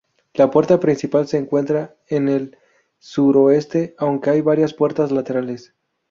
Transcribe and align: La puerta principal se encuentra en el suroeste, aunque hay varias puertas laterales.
La 0.33 0.49
puerta 0.49 0.79
principal 0.79 1.27
se 1.27 1.37
encuentra 1.37 1.95
en 2.07 2.27
el 2.27 2.57
suroeste, 2.97 3.93
aunque 3.99 4.31
hay 4.31 4.41
varias 4.41 4.73
puertas 4.73 5.11
laterales. 5.11 5.75